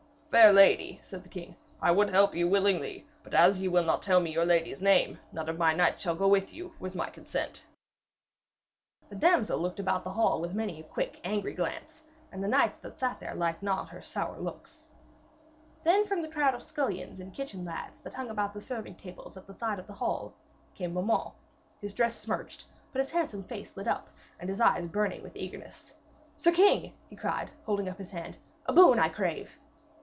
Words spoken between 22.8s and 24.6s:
but his handsome face lit up and